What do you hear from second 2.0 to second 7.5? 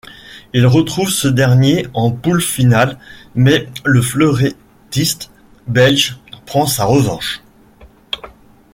poule finale, mais le fleurettiste belge prend sa revanche.